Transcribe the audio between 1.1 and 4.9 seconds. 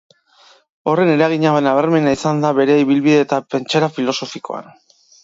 eragina nabarmena izan da bere ibilbide eta pentsaera filosofikoan.